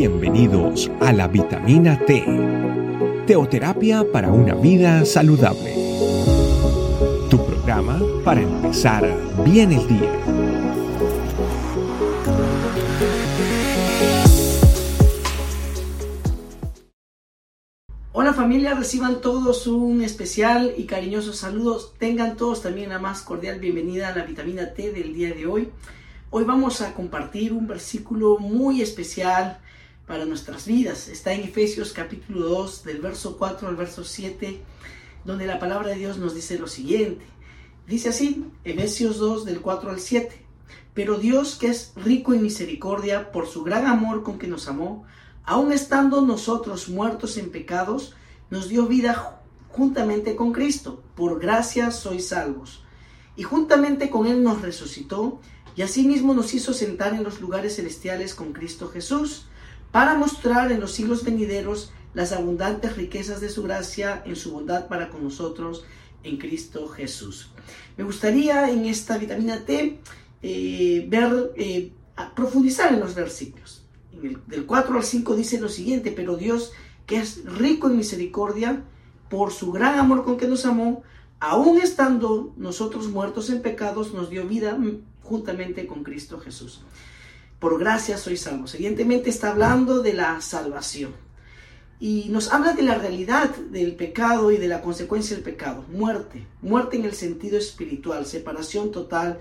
Bienvenidos 0.00 0.90
a 1.02 1.12
la 1.12 1.28
vitamina 1.28 1.98
T, 2.06 2.24
teoterapia 3.26 4.02
para 4.10 4.32
una 4.32 4.54
vida 4.54 5.04
saludable. 5.04 5.74
Tu 7.28 7.36
programa 7.44 8.00
para 8.24 8.40
empezar 8.40 9.04
bien 9.44 9.72
el 9.72 9.86
día. 9.86 10.10
Hola 18.14 18.32
familia, 18.32 18.72
reciban 18.72 19.20
todos 19.20 19.66
un 19.66 20.00
especial 20.00 20.72
y 20.78 20.86
cariñoso 20.86 21.34
saludos. 21.34 21.92
Tengan 21.98 22.38
todos 22.38 22.62
también 22.62 22.88
la 22.88 22.98
más 22.98 23.20
cordial 23.20 23.60
bienvenida 23.60 24.08
a 24.08 24.16
la 24.16 24.24
vitamina 24.24 24.72
T 24.72 24.92
del 24.92 25.12
día 25.12 25.34
de 25.34 25.44
hoy. 25.44 25.68
Hoy 26.30 26.44
vamos 26.44 26.80
a 26.80 26.94
compartir 26.94 27.52
un 27.52 27.66
versículo 27.66 28.38
muy 28.38 28.80
especial 28.80 29.58
para 30.10 30.24
nuestras 30.24 30.66
vidas. 30.66 31.06
Está 31.06 31.32
en 31.34 31.42
Efesios 31.42 31.92
capítulo 31.92 32.48
2, 32.48 32.82
del 32.82 33.00
verso 33.00 33.38
4 33.38 33.68
al 33.68 33.76
verso 33.76 34.02
7, 34.02 34.60
donde 35.24 35.46
la 35.46 35.60
palabra 35.60 35.90
de 35.90 35.94
Dios 35.94 36.18
nos 36.18 36.34
dice 36.34 36.58
lo 36.58 36.66
siguiente. 36.66 37.24
Dice 37.86 38.08
así, 38.08 38.44
Efesios 38.64 39.18
2, 39.18 39.44
del 39.44 39.60
4 39.60 39.88
al 39.88 40.00
7. 40.00 40.44
Pero 40.94 41.16
Dios, 41.16 41.54
que 41.54 41.68
es 41.68 41.92
rico 41.94 42.34
en 42.34 42.42
misericordia, 42.42 43.30
por 43.30 43.46
su 43.46 43.62
gran 43.62 43.86
amor 43.86 44.24
con 44.24 44.36
que 44.36 44.48
nos 44.48 44.66
amó, 44.66 45.04
aun 45.44 45.70
estando 45.70 46.22
nosotros 46.22 46.88
muertos 46.88 47.36
en 47.36 47.52
pecados, 47.52 48.16
nos 48.50 48.68
dio 48.68 48.86
vida 48.86 49.40
juntamente 49.68 50.34
con 50.34 50.50
Cristo. 50.50 51.04
Por 51.14 51.38
gracia 51.38 51.92
sois 51.92 52.26
salvos. 52.26 52.82
Y 53.36 53.44
juntamente 53.44 54.10
con 54.10 54.26
Él 54.26 54.42
nos 54.42 54.60
resucitó 54.60 55.40
y 55.76 55.82
asimismo 55.82 56.34
nos 56.34 56.52
hizo 56.52 56.74
sentar 56.74 57.14
en 57.14 57.22
los 57.22 57.40
lugares 57.40 57.76
celestiales 57.76 58.34
con 58.34 58.52
Cristo 58.52 58.88
Jesús, 58.88 59.46
para 59.92 60.14
mostrar 60.14 60.72
en 60.72 60.80
los 60.80 60.92
siglos 60.92 61.24
venideros 61.24 61.92
las 62.14 62.32
abundantes 62.32 62.96
riquezas 62.96 63.40
de 63.40 63.48
su 63.48 63.62
gracia 63.62 64.22
en 64.24 64.36
su 64.36 64.52
bondad 64.52 64.88
para 64.88 65.08
con 65.08 65.22
nosotros 65.22 65.84
en 66.22 66.36
Cristo 66.36 66.88
Jesús. 66.88 67.50
Me 67.96 68.04
gustaría 68.04 68.70
en 68.70 68.86
esta 68.86 69.18
vitamina 69.18 69.64
T 69.64 69.98
eh, 70.42 71.06
ver, 71.08 71.52
eh, 71.56 71.92
profundizar 72.34 72.92
en 72.92 73.00
los 73.00 73.14
versículos. 73.14 73.84
En 74.12 74.26
el, 74.26 74.38
del 74.46 74.66
4 74.66 74.96
al 74.96 75.04
5 75.04 75.36
dice 75.36 75.60
lo 75.60 75.68
siguiente, 75.68 76.12
pero 76.12 76.36
Dios 76.36 76.72
que 77.10 77.16
es 77.16 77.44
rico 77.44 77.88
en 77.88 77.96
misericordia, 77.96 78.84
por 79.28 79.50
su 79.50 79.72
gran 79.72 79.98
amor 79.98 80.24
con 80.24 80.36
que 80.36 80.46
nos 80.46 80.64
amó, 80.64 81.02
aun 81.40 81.80
estando 81.80 82.52
nosotros 82.56 83.08
muertos 83.08 83.50
en 83.50 83.62
pecados, 83.62 84.14
nos 84.14 84.30
dio 84.30 84.46
vida 84.46 84.78
juntamente 85.24 85.88
con 85.88 86.04
Cristo 86.04 86.38
Jesús. 86.38 86.82
Por 87.60 87.78
gracia 87.78 88.16
soy 88.16 88.36
salvo. 88.36 88.64
Evidentemente 88.72 89.30
está 89.30 89.50
hablando 89.50 90.02
de 90.02 90.14
la 90.14 90.40
salvación. 90.40 91.14
Y 92.00 92.28
nos 92.30 92.50
habla 92.50 92.72
de 92.72 92.82
la 92.82 92.94
realidad 92.94 93.50
del 93.54 93.94
pecado 93.94 94.50
y 94.50 94.56
de 94.56 94.66
la 94.66 94.80
consecuencia 94.80 95.36
del 95.36 95.44
pecado. 95.44 95.84
Muerte. 95.92 96.46
Muerte 96.62 96.96
en 96.96 97.04
el 97.04 97.12
sentido 97.12 97.58
espiritual. 97.58 98.24
Separación 98.24 98.90
total 98.90 99.40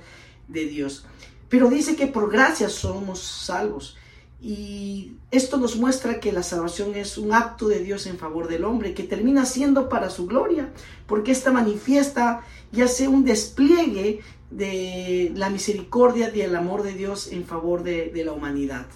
de 0.49 0.65
Dios. 0.65 1.05
Pero 1.47 1.69
dice 1.69 1.95
que 1.95 2.07
por 2.07 2.29
gracia 2.29 2.67
somos 2.67 3.21
salvos. 3.21 3.95
Y 4.41 5.13
esto 5.31 5.57
nos 5.57 5.75
muestra 5.75 6.19
que 6.19 6.31
la 6.31 6.43
salvación 6.43 6.95
es 6.95 7.17
un 7.17 7.33
acto 7.33 7.67
de 7.67 7.79
Dios 7.79 8.05
en 8.05 8.17
favor 8.17 8.47
del 8.47 8.63
hombre, 8.63 8.93
que 8.93 9.03
termina 9.03 9.45
siendo 9.45 9.89
para 9.89 10.09
su 10.09 10.27
gloria, 10.27 10.71
porque 11.07 11.31
esta 11.31 11.51
manifiesta 11.51 12.41
y 12.71 12.81
hace 12.81 13.09
un 13.09 13.25
despliegue 13.25 14.21
de 14.51 15.31
la 15.35 15.49
misericordia 15.49 16.31
y 16.33 16.41
el 16.41 16.55
amor 16.55 16.83
de 16.83 16.93
Dios 16.93 17.31
en 17.31 17.45
favor 17.45 17.83
de, 17.83 18.11
la 18.23 18.31
humanidad. 18.31 18.87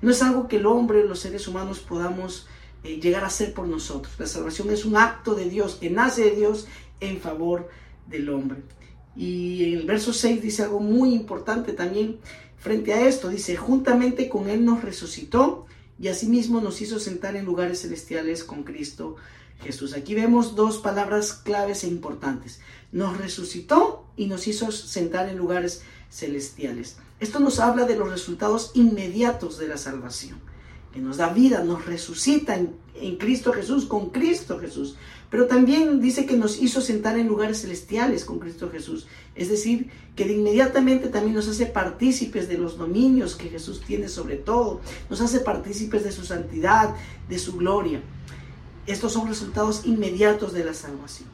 No 0.00 0.10
es 0.10 0.22
algo 0.22 0.48
que 0.48 0.56
el 0.56 0.66
hombre, 0.66 1.04
los 1.04 1.20
seres 1.20 1.48
humanos 1.48 1.80
podamos 1.80 2.46
eh, 2.84 3.00
llegar 3.00 3.24
a 3.24 3.28
hacer 3.28 3.52
por 3.54 3.66
nosotros. 3.66 4.14
La 4.18 4.26
salvación 4.26 4.70
es 4.70 4.84
un 4.84 4.96
acto 4.96 5.34
de 5.34 5.48
Dios, 5.48 5.76
que 5.76 5.90
nace 5.90 6.24
de 6.24 6.36
Dios 6.36 6.66
en 7.00 7.20
favor 7.20 7.68
del 8.08 8.28
hombre. 8.30 8.62
Y 9.14 9.64
en 9.64 9.78
el 9.78 9.86
verso 9.86 10.12
6 10.12 10.42
dice 10.42 10.62
algo 10.62 10.80
muy 10.80 11.12
importante 11.12 11.72
también 11.72 12.18
frente 12.56 12.92
a 12.94 13.06
esto. 13.06 13.28
Dice, 13.28 13.56
juntamente 13.56 14.28
con 14.28 14.48
Él 14.48 14.64
nos 14.64 14.82
resucitó 14.82 15.66
y 15.98 16.08
asimismo 16.08 16.60
nos 16.60 16.80
hizo 16.80 16.98
sentar 16.98 17.36
en 17.36 17.44
lugares 17.44 17.82
celestiales 17.82 18.44
con 18.44 18.64
Cristo 18.64 19.16
Jesús. 19.60 19.94
Aquí 19.94 20.14
vemos 20.14 20.56
dos 20.56 20.78
palabras 20.78 21.32
claves 21.32 21.84
e 21.84 21.88
importantes. 21.88 22.60
Nos 22.90 23.16
resucitó 23.18 24.01
y 24.16 24.26
nos 24.26 24.46
hizo 24.46 24.70
sentar 24.72 25.28
en 25.28 25.38
lugares 25.38 25.82
celestiales. 26.10 26.96
Esto 27.20 27.40
nos 27.40 27.60
habla 27.60 27.84
de 27.84 27.96
los 27.96 28.10
resultados 28.10 28.72
inmediatos 28.74 29.58
de 29.58 29.68
la 29.68 29.78
salvación, 29.78 30.40
que 30.92 31.00
nos 31.00 31.18
da 31.18 31.28
vida, 31.28 31.62
nos 31.62 31.86
resucita 31.86 32.56
en, 32.56 33.16
Cristo 33.16 33.52
Jesús, 33.52 33.86
con 33.86 34.10
Cristo 34.10 34.58
Jesús. 34.58 34.96
Pero 35.30 35.46
también 35.46 36.00
dice 36.00 36.26
que 36.26 36.36
nos 36.36 36.60
hizo 36.60 36.80
sentar 36.80 37.18
en 37.18 37.26
lugares 37.26 37.62
celestiales 37.62 38.24
con 38.24 38.38
Cristo 38.38 38.70
Jesús. 38.70 39.06
Es 39.34 39.48
decir, 39.48 39.90
que 40.14 40.26
de 40.26 40.34
inmediatamente 40.34 41.08
también 41.08 41.34
nos 41.34 41.48
hace 41.48 41.66
partícipes 41.66 42.48
de 42.48 42.58
los 42.58 42.76
dominios 42.76 43.34
que 43.34 43.48
Jesús 43.48 43.80
tiene 43.80 44.08
sobre 44.08 44.36
todo. 44.36 44.80
Nos 45.08 45.20
hace 45.20 45.40
partícipes 45.40 46.04
de 46.04 46.12
su 46.12 46.24
santidad, 46.24 46.94
de 47.28 47.38
su 47.38 47.56
gloria. 47.56 48.02
Estos 48.86 49.12
son 49.12 49.28
resultados 49.28 49.86
inmediatos 49.86 50.52
de 50.52 50.64
la 50.64 50.74
salvación. 50.74 51.28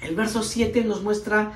El 0.00 0.14
verso 0.14 0.42
7 0.42 0.84
nos 0.84 1.02
muestra 1.02 1.52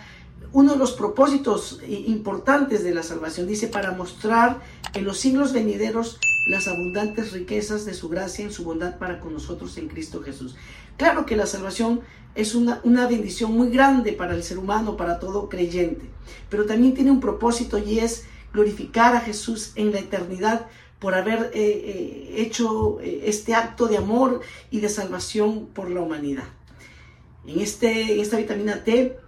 uno 0.53 0.72
de 0.72 0.78
los 0.78 0.93
propósitos 0.93 1.81
importantes 1.88 2.83
de 2.83 2.94
la 2.94 3.03
salvación. 3.03 3.47
Dice, 3.47 3.69
para 3.69 3.93
mostrar 3.93 4.61
en 4.94 5.05
los 5.05 5.19
siglos 5.19 5.53
venideros 5.53 6.19
las 6.49 6.66
abundantes 6.66 7.33
riquezas 7.33 7.84
de 7.84 7.94
su 7.94 8.09
gracia 8.09 8.44
en 8.44 8.53
su 8.53 8.65
bondad 8.65 8.99
para 8.99 9.21
con 9.21 9.33
nosotros 9.33 9.77
en 9.78 9.89
Cristo 9.89 10.22
Jesús. 10.22 10.56
Claro 10.97 11.27
que 11.27 11.37
la 11.37 11.47
salvación 11.47 12.00
es 12.34 12.55
una, 12.55 12.81
una, 12.84 13.06
bendición 13.06 13.53
muy 13.53 13.71
grande 13.71 14.12
para 14.12 14.34
el 14.34 14.43
ser 14.43 14.59
humano, 14.59 14.97
para 14.97 15.19
todo 15.19 15.49
creyente, 15.49 16.06
pero 16.49 16.66
también 16.66 16.94
tiene 16.94 17.10
un 17.10 17.21
propósito 17.21 17.78
y 17.78 17.99
es 17.99 18.25
glorificar 18.53 19.16
a 19.16 19.21
Jesús 19.21 19.72
en 19.77 19.93
la 19.93 20.00
eternidad 20.00 20.66
por 21.00 21.15
haber 21.15 21.50
eh, 21.55 21.60
eh, 21.62 22.34
hecho 22.37 23.00
eh, 23.00 23.22
este 23.25 23.55
acto 23.55 23.87
de 23.87 23.97
amor 23.97 24.41
y 24.71 24.81
de 24.81 24.89
salvación 24.89 25.66
por 25.72 25.91
la 25.91 26.03
humanidad. 26.03 26.44
En, 27.50 27.61
este, 27.61 28.15
en 28.15 28.21
esta 28.21 28.37
vitamina 28.37 28.84
T 28.84 29.19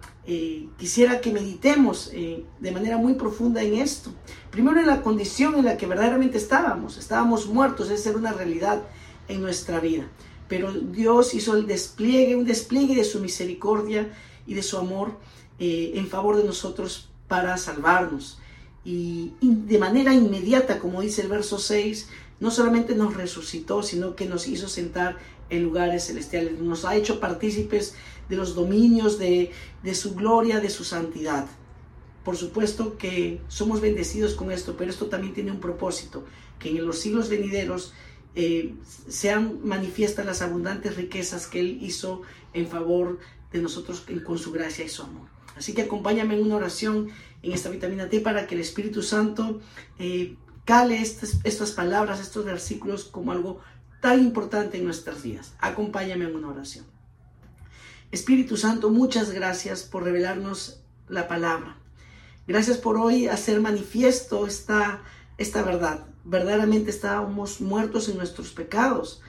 quisiera 0.77 1.19
que 1.19 1.31
meditemos 1.31 2.11
de 2.11 2.71
manera 2.71 2.97
muy 2.97 3.13
profunda 3.15 3.61
en 3.61 3.75
esto. 3.75 4.13
Primero 4.51 4.79
en 4.79 4.87
la 4.87 5.01
condición 5.01 5.55
en 5.55 5.65
la 5.65 5.77
que 5.77 5.85
verdaderamente 5.85 6.37
estábamos. 6.37 6.97
Estábamos 6.97 7.47
muertos, 7.47 7.89
esa 7.89 8.09
era 8.09 8.17
una 8.17 8.31
realidad 8.31 8.83
en 9.27 9.41
nuestra 9.41 9.79
vida. 9.79 10.07
Pero 10.47 10.71
Dios 10.71 11.33
hizo 11.33 11.57
el 11.57 11.67
despliegue, 11.67 12.35
un 12.35 12.45
despliegue 12.45 12.95
de 12.95 13.03
su 13.03 13.19
misericordia 13.19 14.11
y 14.47 14.53
de 14.53 14.63
su 14.63 14.77
amor 14.77 15.17
en 15.59 16.07
favor 16.07 16.37
de 16.37 16.43
nosotros 16.43 17.09
para 17.27 17.57
salvarnos 17.57 18.39
y, 18.85 19.31
de 19.41 19.77
manera 19.77 20.13
inmediata, 20.13 20.79
como 20.79 21.01
dice 21.01 21.21
el 21.21 21.29
verso 21.29 21.57
6, 21.57 22.09
no 22.39 22.51
solamente 22.51 22.95
nos 22.95 23.15
resucitó, 23.15 23.81
sino 23.83 24.15
que 24.15 24.25
nos 24.25 24.47
hizo 24.47 24.67
sentar 24.67 25.17
en 25.49 25.63
lugares 25.63 26.07
celestiales, 26.07 26.59
nos 26.59 26.83
ha 26.83 26.95
hecho 26.95 27.19
partícipes 27.19 27.95
de 28.29 28.35
los 28.35 28.55
dominios 28.55 29.19
de, 29.19 29.51
su 29.93 30.15
gloria, 30.15 30.59
de 30.59 30.69
su 30.69 30.83
santidad. 30.83 31.47
Por 32.23 32.37
supuesto 32.37 32.97
que 32.97 33.41
somos 33.47 33.81
bendecidos 33.81 34.33
con 34.33 34.51
esto, 34.51 34.75
pero 34.77 34.89
esto 34.89 35.07
también 35.07 35.33
tiene 35.33 35.51
un 35.51 35.59
propósito, 35.59 36.23
que 36.59 36.69
en 36.69 36.85
los 36.85 36.99
siglos 36.99 37.29
venideros 37.29 37.93
eh, 38.35 38.73
sean 39.07 39.59
manifiestas 39.63 40.25
las 40.25 40.41
abundantes 40.41 40.95
riquezas 40.95 41.47
que 41.47 41.59
Él 41.59 41.79
hizo 41.81 42.21
en 42.53 42.67
favor 42.67 43.19
de 43.51 43.61
nosotros 43.61 44.05
con 44.25 44.37
su 44.37 44.51
gracia 44.51 44.85
y 44.85 44.89
su 44.89 45.03
amor. 45.03 45.27
Así 45.55 45.73
que 45.73 45.83
acompáñame 45.83 46.35
en 46.35 46.43
una 46.43 46.55
oración 46.55 47.09
en 47.43 47.51
esta 47.51 47.69
vitamina 47.69 48.09
T 48.09 48.21
para 48.21 48.47
que 48.47 48.55
el 48.55 48.61
Espíritu 48.61 49.03
Santo 49.03 49.61
eh, 49.99 50.35
cale 50.65 51.01
estas, 51.01 51.39
estas 51.43 51.71
palabras, 51.71 52.19
estos 52.19 52.45
versículos 52.45 53.03
como 53.03 53.31
algo 53.31 53.59
tan 54.01 54.19
importante 54.19 54.77
en 54.77 54.85
nuestras 54.85 55.21
vidas. 55.23 55.53
Acompáñame 55.59 56.25
en 56.25 56.35
una 56.35 56.49
oración. 56.49 56.85
Espíritu 58.13 58.57
Santo, 58.57 58.91
muchas 58.91 59.31
gracias 59.31 59.81
por 59.81 60.03
revelarnos 60.03 60.83
la 61.09 61.27
palabra. 61.27 61.77
Gracias 62.45 62.77
por 62.77 62.95
hoy 62.95 63.27
hacer 63.27 63.59
manifiesto 63.59 64.45
esta, 64.45 65.01
esta 65.39 65.63
verdad. 65.63 66.05
Verdaderamente 66.23 66.91
estábamos 66.91 67.59
muertos 67.59 68.09
en 68.09 68.17
nuestros 68.17 68.51
pecados, 68.51 69.23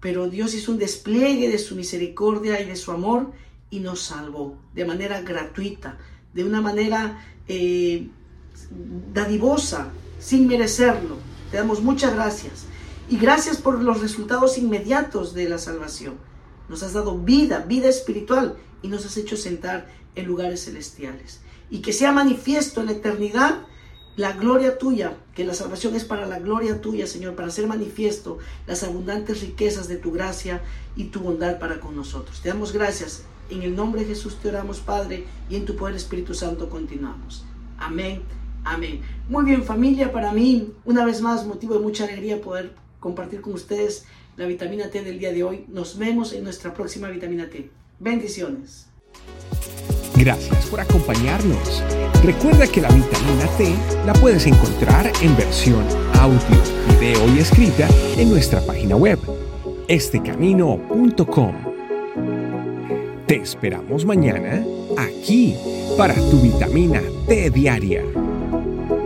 pero 0.00 0.28
Dios 0.28 0.52
hizo 0.52 0.72
un 0.72 0.78
despliegue 0.78 1.48
de 1.48 1.60
su 1.60 1.76
misericordia 1.76 2.60
y 2.60 2.66
de 2.66 2.74
su 2.74 2.90
amor 2.90 3.30
y 3.70 3.78
nos 3.78 4.00
salvó 4.00 4.58
de 4.74 4.84
manera 4.84 5.22
gratuita, 5.22 5.96
de 6.32 6.42
una 6.42 6.60
manera 6.60 7.24
eh, 7.46 8.08
dadivosa, 9.12 9.90
sin 10.18 10.48
merecerlo. 10.48 11.18
Te 11.52 11.58
damos 11.58 11.84
muchas 11.84 12.12
gracias. 12.12 12.64
Y 13.08 13.16
gracias 13.16 13.58
por 13.58 13.80
los 13.80 14.00
resultados 14.00 14.58
inmediatos 14.58 15.34
de 15.34 15.48
la 15.48 15.58
salvación. 15.58 16.33
Nos 16.68 16.82
has 16.82 16.92
dado 16.92 17.18
vida, 17.18 17.60
vida 17.60 17.88
espiritual, 17.88 18.56
y 18.82 18.88
nos 18.88 19.06
has 19.06 19.16
hecho 19.16 19.36
sentar 19.36 19.86
en 20.14 20.26
lugares 20.26 20.64
celestiales. 20.64 21.40
Y 21.70 21.80
que 21.80 21.92
sea 21.92 22.12
manifiesto 22.12 22.80
en 22.80 22.86
la 22.86 22.92
eternidad 22.92 23.62
la 24.16 24.32
gloria 24.32 24.78
tuya, 24.78 25.16
que 25.34 25.44
la 25.44 25.54
salvación 25.54 25.96
es 25.96 26.04
para 26.04 26.26
la 26.26 26.38
gloria 26.38 26.80
tuya, 26.80 27.06
Señor, 27.06 27.34
para 27.34 27.48
hacer 27.48 27.66
manifiesto 27.66 28.38
las 28.66 28.84
abundantes 28.84 29.40
riquezas 29.40 29.88
de 29.88 29.96
tu 29.96 30.12
gracia 30.12 30.62
y 30.94 31.04
tu 31.04 31.20
bondad 31.20 31.58
para 31.58 31.80
con 31.80 31.96
nosotros. 31.96 32.40
Te 32.40 32.50
damos 32.50 32.72
gracias. 32.72 33.24
En 33.50 33.62
el 33.62 33.74
nombre 33.74 34.02
de 34.02 34.08
Jesús 34.08 34.36
te 34.36 34.48
oramos, 34.48 34.78
Padre, 34.80 35.24
y 35.50 35.56
en 35.56 35.64
tu 35.64 35.74
poder 35.74 35.96
Espíritu 35.96 36.32
Santo 36.32 36.70
continuamos. 36.70 37.44
Amén. 37.76 38.22
Amén. 38.64 39.02
Muy 39.28 39.44
bien, 39.44 39.64
familia, 39.64 40.12
para 40.12 40.32
mí, 40.32 40.72
una 40.84 41.04
vez 41.04 41.20
más, 41.20 41.44
motivo 41.44 41.74
de 41.74 41.80
mucha 41.80 42.04
alegría 42.04 42.40
poder 42.40 42.72
compartir 43.00 43.40
con 43.40 43.52
ustedes 43.52 44.06
la 44.36 44.46
vitamina 44.46 44.90
T 44.90 45.02
del 45.02 45.18
día 45.18 45.32
de 45.32 45.42
hoy. 45.42 45.64
Nos 45.68 45.98
vemos 45.98 46.32
en 46.32 46.44
nuestra 46.44 46.74
próxima 46.74 47.08
vitamina 47.08 47.48
T. 47.48 47.68
Bendiciones. 47.98 48.86
Gracias 50.16 50.66
por 50.66 50.80
acompañarnos. 50.80 51.82
Recuerda 52.22 52.66
que 52.66 52.80
la 52.80 52.88
vitamina 52.88 53.46
T 53.58 53.74
la 54.06 54.12
puedes 54.14 54.46
encontrar 54.46 55.10
en 55.22 55.36
versión 55.36 55.84
audio, 56.14 56.38
video 57.00 57.34
y 57.34 57.40
escrita 57.40 57.88
en 58.16 58.30
nuestra 58.30 58.60
página 58.60 58.96
web, 58.96 59.18
estecamino.com. 59.88 61.54
Te 63.26 63.36
esperamos 63.36 64.04
mañana 64.04 64.64
aquí 64.96 65.56
para 65.96 66.14
tu 66.14 66.40
vitamina 66.40 67.02
T 67.26 67.50
diaria. 67.50 68.23